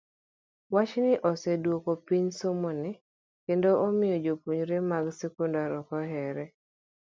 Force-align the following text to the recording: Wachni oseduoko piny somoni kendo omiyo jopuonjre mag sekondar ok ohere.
Wachni 0.73 1.13
oseduoko 1.29 1.91
piny 2.05 2.27
somoni 2.39 2.91
kendo 3.45 3.69
omiyo 3.85 4.17
jopuonjre 4.25 4.77
mag 4.91 5.05
sekondar 5.19 5.71
ok 5.81 5.89
ohere. 6.01 6.45